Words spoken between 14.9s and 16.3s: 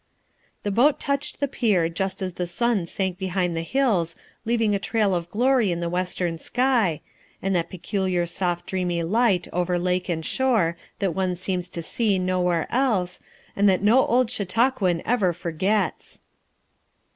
ever forgets.